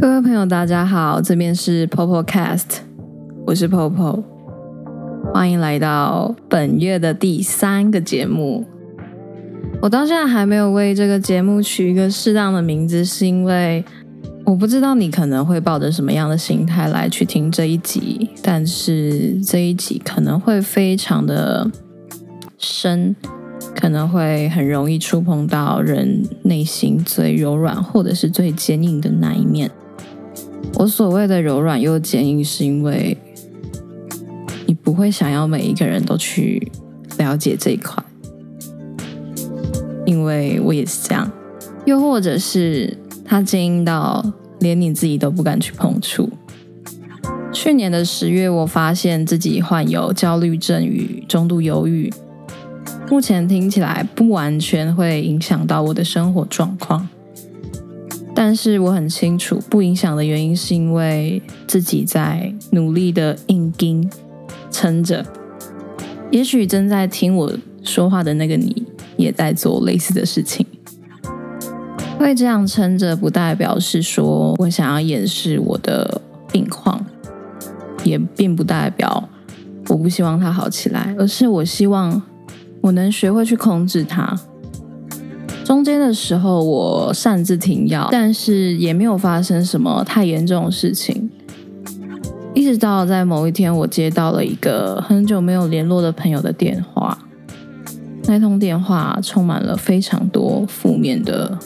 [0.00, 2.78] 各位朋友，大家好，这边是 Popo Cast，
[3.46, 4.22] 我是 Popo，
[5.32, 8.64] 欢迎来到本月的第三个节目。
[9.80, 13.84] 我到现在还没有为这个节目取一个适当的名字，是因为
[14.44, 21.70] 我不知道你可能会抱着什么样的心态来去听这一集，但是这一集可能会非常的
[22.58, 23.14] 深。
[23.74, 29.70] 可能会很容易触碰到人内心最柔软或者是最坚硬的那一面。
[30.82, 33.16] 我所谓的柔软又坚硬，是因为
[34.66, 36.72] 你不会想要每一个人都去
[37.18, 38.02] 了解这一块，
[40.04, 41.30] 因为我也是这样。
[41.84, 44.24] 又或者是他坚硬到
[44.58, 46.28] 连你自己都不敢去碰触。
[47.52, 52.12] 去年的十月，我发现自己患有焦虑症与中度忧郁。
[53.08, 57.08] 目前听起来不完全会影响到我的生活状况，
[58.44, 64.10] 但是我很清楚不影响的原因是因为自己在努力的硬盯
[64.68, 65.24] 撑着。
[66.32, 67.52] 也许正在听我
[67.84, 68.84] 说话的那个你
[69.16, 70.66] 也在做类似的事情。
[72.18, 77.06] 会这样撑着，不代表是说我想要掩饰我的病况，
[78.02, 79.28] 也并不代表
[79.86, 82.20] 我不希望它好起来，而是我希望。
[82.80, 84.36] 我能学会去控制它。
[85.64, 91.30] 中间的时候，我擅自停药，但是也没有发生什么太严重的事情。
[92.54, 97.16] 一直到在某一天，我接到了一个很久没有联络的朋友的电话，
[98.24, 101.58] 那通电话充满了非常多负面的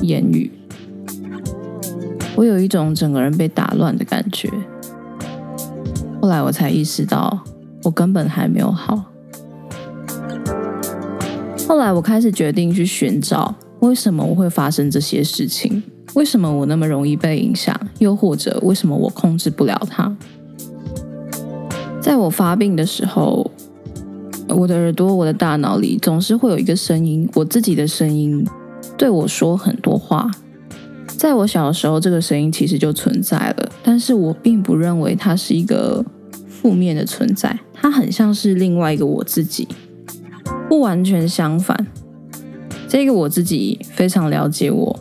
[0.00, 0.52] 言语，
[2.36, 4.48] 我有一种整个人被打乱的感觉。
[6.22, 7.40] 后来我才意识到，
[7.82, 9.13] 我根本还没有好。
[11.66, 15.82] 后来我开始决定去寻找为什么我会发生这些事情，
[16.14, 20.14] 为什么我那么容易被影响，又或者为什么我控制不了它。
[22.00, 23.50] 在我发病的时候，
[24.48, 28.46] 我的耳朵、我的大脑里总是会有一个声音，我自己的声音
[28.96, 30.30] 对我说很多话。
[31.06, 36.04] 在我小时候，这个声音其实就存在了，但是我并不认为它是一个
[36.46, 39.66] 负面的存在，它很像是另外一个我自己。
[40.74, 41.86] 不完全相反，
[42.88, 45.00] 这个我自己非常了解我，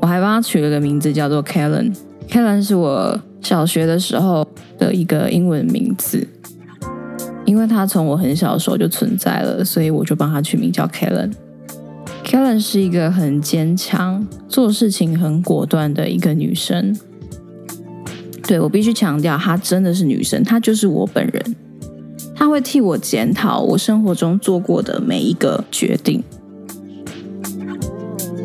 [0.00, 1.92] 我还帮他取了个名字叫做 Kellen。
[2.28, 4.46] Kellen 是我小学的时候
[4.78, 6.24] 的一个英文名字，
[7.44, 11.32] 因为他从我很小的时候就存在了，所以我就帮他取名叫 Kellen。
[12.24, 16.96] Kellen 是一个很坚强、做事情很果断的一个女生。
[18.44, 21.56] 对我必须强调，她真的是女生，她就是我本人。
[22.40, 26.24] 他会替我检讨我生活中做过的每一个决定，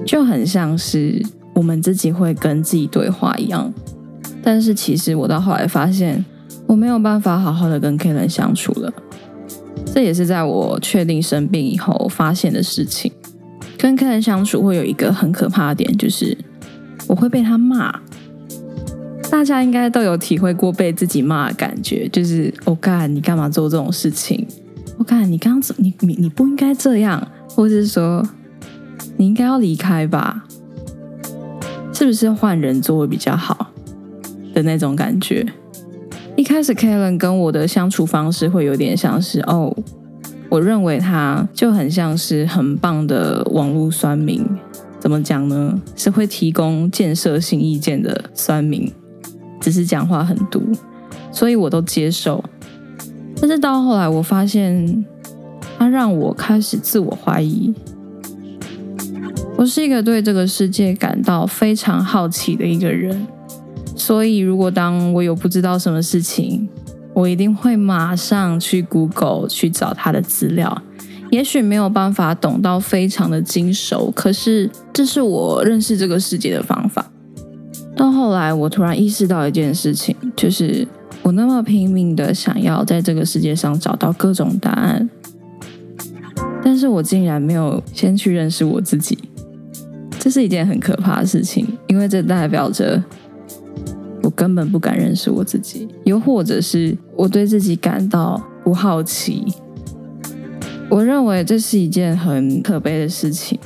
[0.05, 3.73] 就很像是我们自己会跟自己对话一样。
[4.43, 6.25] 但是其实我到后来发现，
[6.67, 8.93] 我没有办法好好的跟 K 人相处了。
[9.85, 13.09] 这也是在我确定生病以后发现的事情。
[13.77, 16.37] 跟 K 人相处会有一个很可怕的点，就是
[17.07, 17.97] 我会被他骂。
[19.35, 24.47] 大家应该都有体会过被自己骂的感觉，就是我干你干嘛做这种事情？
[24.97, 28.25] 我干你刚刚你你你不应该这样，或是说
[29.17, 30.45] 你应该要离开吧？
[31.91, 33.73] 是不是换人做会比较好
[34.53, 35.45] 的那种感觉？
[36.37, 39.75] 一开始 Kalen 跟我的相处方式会有点像是哦，
[40.47, 44.45] 我认为他就很像是很棒的网络酸民，
[44.97, 45.81] 怎么讲呢？
[45.97, 48.89] 是会提供建设性意见的酸民。
[49.65, 50.61] 只是讲话很毒，
[51.31, 52.43] 所以我都接受。
[53.41, 55.03] 但是到后来，我发现
[55.79, 57.73] 他让我开始自我怀疑。
[59.57, 63.25] 我是一个对这个世界感到非常好奇的一个人，
[63.95, 66.69] 所以如果当我有不知道什么事情，
[67.15, 70.79] 我一定会马上去 Google 去找他的资料。
[71.31, 77.11] 也许没有办法懂到非常的精熟，可是这是我认识这个世界的方法。
[77.95, 80.85] 到后来，我突然意识到一件事情，就是
[81.23, 85.09] 我那么拼命的想要在这个世界上找到各种答案，
[86.61, 89.17] 但是我竟然没有先去认识我自己，
[90.19, 93.01] 这是一件很可怕的事情，因为这代表着
[94.21, 99.45] 我根本不敢认识我自己，又或者是我对自己感到不好奇。
[100.89, 103.57] 我认为这是一件很可悲的事情，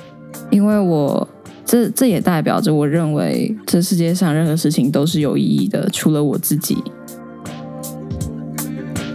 [0.51, 1.27] 因为我。
[1.69, 6.75] 这这也代表着，我认为这世界上任何事情都是有意义的，除了我自己。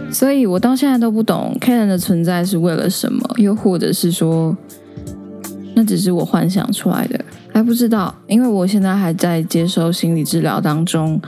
[0.09, 4.55] 所以我到现在都不懂 k a r e n 的存在是为了什么，又或者是说，
[5.75, 7.19] 那只是我幻想出来的，
[7.53, 11.19] 还不知道，因为我现在还在接受心理治疗当中，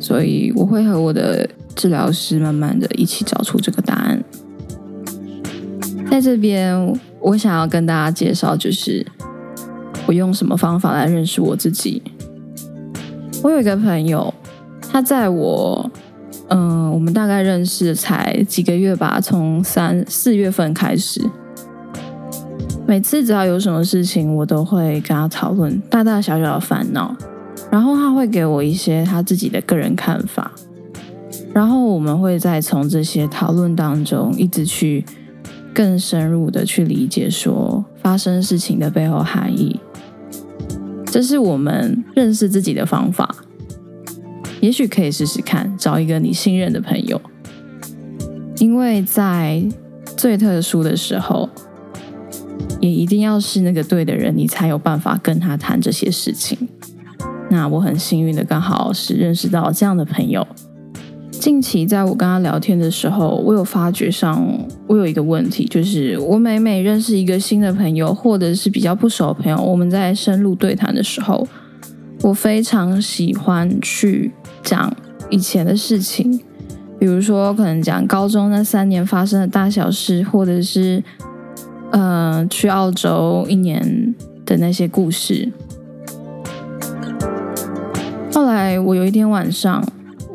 [0.00, 4.20] 所以我会和我的治疗师慢慢的一起找出这个答案。
[6.10, 9.06] 在这边，我想要跟大家介绍，就是
[10.08, 12.02] 我用什么方法来认识我自己。
[13.42, 14.32] 我有一个朋友，
[14.90, 15.90] 他在我，
[16.48, 21.22] 嗯，我们大概认识才几个月吧，从三四月份开始，
[22.86, 27.14] 每次只要有什么事情，我都会跟他讨论大大小小的烦恼，
[27.70, 30.50] 然后他会给我一些他自己的个人看法，
[31.52, 35.04] 然后我们会再从这些讨论当中一直去。
[35.74, 39.78] 更深入的去理解说发生事情的背后含义，
[41.10, 43.34] 这是我们认识自己的方法。
[44.60, 47.20] 也许可以试试看，找一个你信任的朋友，
[48.58, 49.62] 因为在
[50.16, 51.48] 最特殊的时候，
[52.80, 56.68] 也一定要是那个对的人，你才有办法跟他谈这些事情。
[57.50, 60.46] 那我很幸运的，刚好是认识到这样的朋友。
[61.48, 64.46] 近期在我跟他聊天的时候，我有发觉上，
[64.86, 71.48] 我有一个问题，就是我每每认识一个新的朋友，或者是比较不熟的朋友，我们在深入对谈的时候，
[72.20, 74.30] 我非常喜欢去
[74.62, 74.94] 讲
[75.30, 76.38] 以前的事情，
[76.98, 81.02] 比如说可能讲高中那三年发生的大小事，或者是
[81.92, 85.50] 呃去澳洲一年的那些故事。
[88.34, 89.82] 后来我有一天晚上。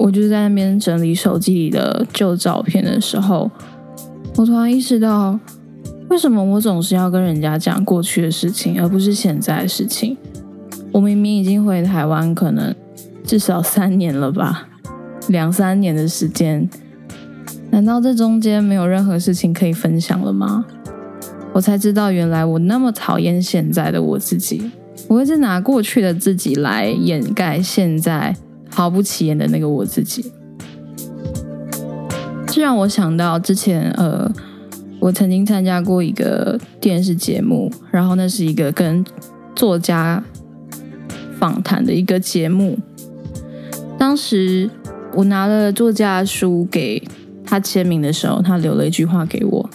[0.04, 3.50] 我就在那边整理手机里的旧照片的时候，
[4.36, 5.40] 我突然意识到，
[6.10, 10.18] 为什么我总是要跟人家讲过去的事情，而不是现在的事情？
[10.92, 12.76] 我明明已经回台湾，可能
[13.24, 14.68] 至少三年了吧，
[15.30, 16.70] 两三年的时间，
[17.72, 20.66] 难道这中间没有任何事情可以分享了吗？
[21.54, 24.70] 我才知道，原来我那么讨厌现在的我自己，
[25.08, 28.36] 我一直拿过去的自己来掩盖现在。
[28.74, 30.32] 毫不起眼的那个我自己，
[32.48, 34.32] 这让我想到之前，呃，
[35.00, 39.06] 我曾经参加过一个电视节目，然后那是一个跟
[39.56, 40.24] 作家
[41.40, 42.80] 访谈的一个节目。
[44.00, 44.70] 当时
[45.14, 47.08] 我拿了作家书给
[47.46, 49.70] 他签名的时候，他留了一句话给我，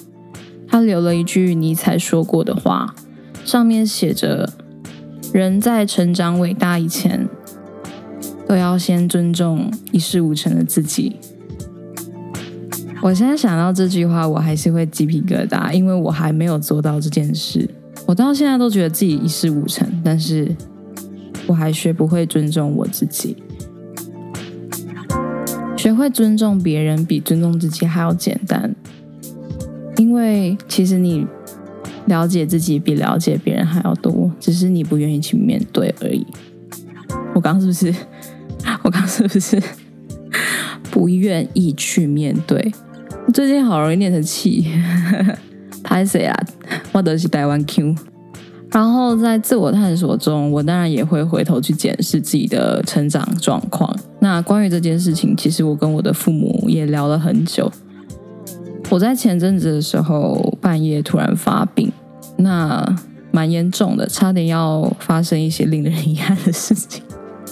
[0.66, 2.96] 他留了一句尼采说过的话，
[3.44, 4.52] 上面写着
[5.32, 7.28] ：“人在成长伟大以前。”
[8.48, 11.16] 都要先尊重一事无成的自己。
[13.02, 17.68] 我现在想到这句话，我还是会鸡皮疙瘩，因为我还没有做到这件事。
[18.06, 20.56] 我到现在都觉得自己一事无成，但是
[21.46, 23.36] 我还学不会尊重我自己。
[25.76, 28.74] 学会尊重别人比尊重自己还要简单，
[29.98, 31.26] 因为其实你
[32.06, 36.26] 了解自己比了解别人还要多，只是你不愿意去面对而已。
[37.34, 37.94] 我刚是不是？
[39.18, 39.62] 是不是
[40.90, 42.72] 不愿意去面对？
[43.34, 44.66] 最近好容易念成气，
[45.82, 46.46] 拍谁啊？
[46.92, 47.94] 我都是台湾 Q。
[48.70, 53.94] 然后在自我探索中，我当然也会回头去检视自己的成长状况。
[54.20, 57.72] 那关于这件事情，其实我跟我的父母也聊了很久。
[58.90, 61.90] 我在前阵子的时候，半夜突然发病，
[62.36, 62.96] 那
[63.30, 67.02] 蛮严重的，差点要发生一些令人遗憾的事情。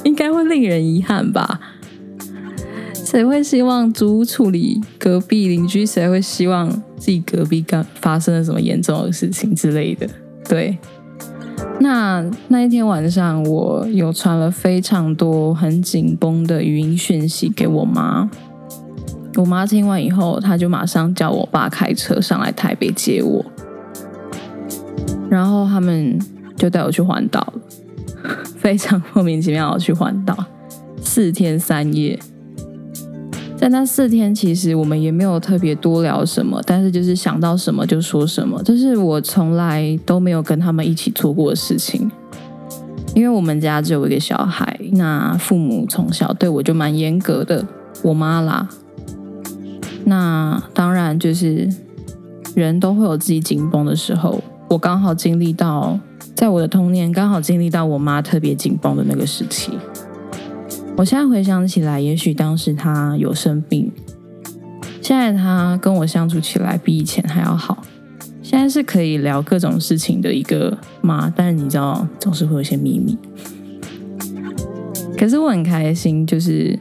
[0.06, 1.60] 应该会令人遗憾吧？
[2.94, 5.84] 谁会希望租屋处理隔壁邻居？
[5.84, 10.08] 谁会希望自己隔壁刚发生了什么严重的事情之类的？
[10.48, 10.78] 对，
[11.80, 18.30] 那那一天晚上，我有传了非常多很紧绷的语音讯息给我妈。
[19.34, 23.44] 我妈听完以后，她就马上叫我爸开车上来台北接我，
[25.28, 26.16] 然后他们
[26.56, 27.60] 就带我去环岛了。
[28.66, 30.36] 非常莫名其妙的去环岛，
[31.00, 32.18] 四天三夜。
[33.56, 42.10] 在那四天，其实我们也没有特别多聊什么，但是就是想到什么就说什么，这是我从来都没有跟他们一起做过的事情。
[43.14, 47.64] 因为我们家只有一个小孩，那父母从小对我就蛮严格的，
[48.02, 48.68] 我妈啦。
[50.04, 51.72] 那当然就是
[52.56, 55.96] 人都会有自己紧绷的时候，我刚好经历到。
[56.36, 59.72] 在我的童年，刚好经历到我妈特别紧绷的那个时期。
[60.94, 63.90] 我现在回想起来，也许当时她有生病，
[65.00, 67.82] 现在她跟我相处起来比以前还要好。
[68.42, 73.16] 现在是可以聊各种事情的一个妈，但是你知道，总是会有些秘密。
[75.18, 76.78] 可是我很开心，就是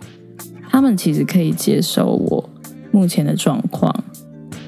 [0.69, 2.49] 他们其实可以接受我
[2.91, 4.04] 目前的状况。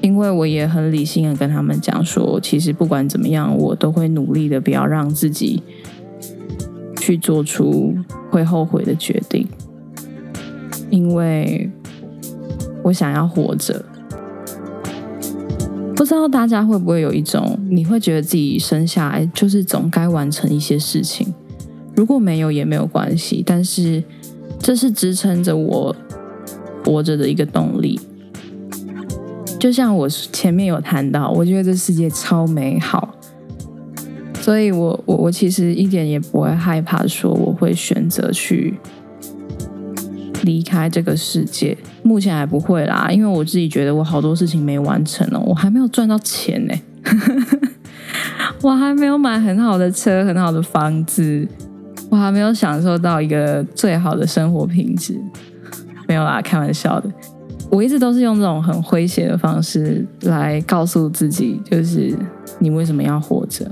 [0.00, 5.62] 因为我也很理性的跟他们讲说，其实不管怎么样，我都会努力的，不要让自己
[7.00, 7.94] 去做出
[8.30, 9.46] 会后悔的决定，
[10.88, 11.70] 因为
[12.84, 13.84] 我想要活着。
[15.96, 21.34] 不知道大家会不会有一种，你会觉得自己生下来就是总该完成一些事情，
[21.96, 24.04] 如果没有也没有关系，但是
[24.60, 25.96] 这是支撑着我
[26.84, 27.98] 活着的一个动力。
[29.58, 33.14] 就像我前面有谈到，我觉得这世界超美好。
[34.40, 38.78] 所以，我我我其实一点也不会害怕，说我会选择去
[40.42, 41.76] 离开这个世界。
[42.02, 46.74] 目前还不会啦，因为我自己觉得我好多事情没完成哦，我还没有赚到钱呢，
[48.62, 51.46] 我还没有买很好的车、很好的房子，
[52.08, 55.20] 我还没有享受到一个最好的生活品质。
[56.06, 57.10] 没有啦，开玩笑的。
[57.70, 62.14] 我一直都是用这种很诙谐的方式来告诉自己，就是
[62.58, 63.70] 你为什么要活着。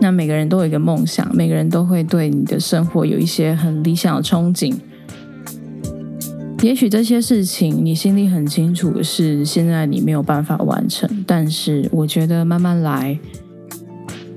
[0.00, 4.74] 那每个人都有一个梦想，每个人都会对你的生活有一些很理想的憧憬。
[6.60, 11.24] 也许这些事情你心里很清楚，是现在你没有办法完成。
[11.26, 13.18] 但是我觉得慢慢来，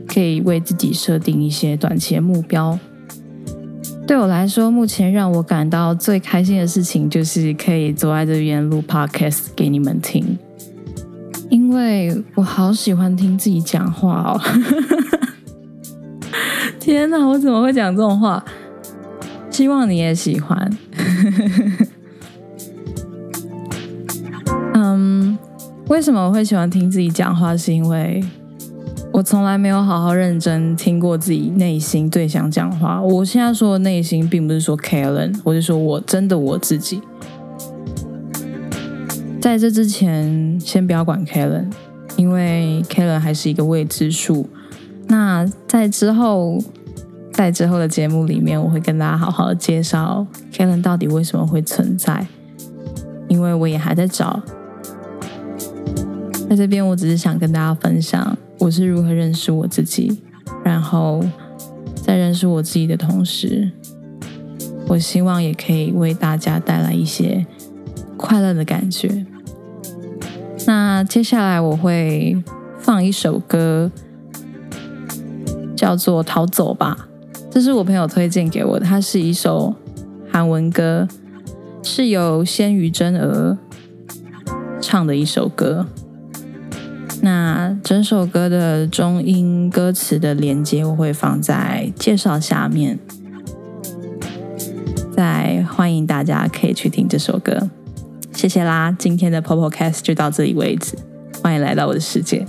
[0.08, 2.78] 可以为自己设定一些短期的目标。
[4.08, 10.38] 对我来说，目前让我感到最开心的事情，就是可以坐在这边录 podcast 给你们听，
[11.50, 14.40] 因为我好喜欢听自己讲话哦。
[16.80, 18.44] 天哪，我怎么会讲这种话？
[19.50, 20.70] 希望你也喜欢。
[24.76, 25.36] 嗯，
[25.88, 27.58] 为什么我会喜欢听自己讲话？
[27.58, 28.24] 是因为
[29.16, 33.02] 我从来没有好好认真听过自己内心最想讲话。
[33.02, 37.02] 我现在说的内心，并不是说 Karen，我是说我真的我自己。
[39.40, 41.72] 在这之前，先不要管 Karen，
[42.18, 44.50] 因为 Karen 还是一个未知数。
[45.08, 46.60] 那在之后。
[47.32, 52.26] 在之后的节目里面，我会跟大家好好的介绍 Karen 到底为什么会存在，
[53.28, 54.42] 因为我也还在找。
[56.50, 60.22] 在这边，我只是想跟大家分享我是如何认识我自己，
[60.64, 61.24] 然后
[61.96, 63.72] 在认识我自己的同时，
[64.88, 67.46] 我希望也可以为大家带来一些
[68.18, 69.26] 快乐的感觉。
[70.66, 72.42] 那接下来我会
[72.80, 73.92] 放一首歌，
[75.76, 77.08] 叫做《逃走吧》。
[77.52, 79.76] 这是我朋友推荐给我的，它是一首
[80.32, 81.08] 韩文歌，
[81.84, 83.58] 是由鲜于真娥
[84.82, 85.86] 唱的一首歌。
[87.26, 93.00] 那整首歌的中英歌词的连接我会放在介绍下面，
[95.12, 97.72] 再欢迎大家可以去听这首歌。
[98.32, 100.96] 谢谢啦，今天的 Popo Cast 就到这里为止，
[101.42, 102.46] 欢迎来到我的世界。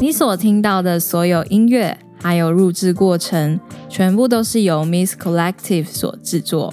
[0.00, 6.72] 你所听到的所有音乐，还有录制过程，全部都是由 Miss Collective 所制作。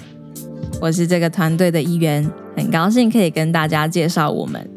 [0.79, 4.69] 我是这个团队的一员，很高兴可以跟大家介绍我们。